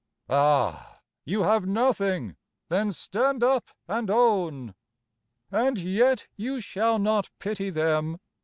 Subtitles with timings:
[0.31, 2.35] Ah, you have nothing!
[2.69, 4.73] Then stand up and own!
[5.51, 8.19] And yet you shall not pity them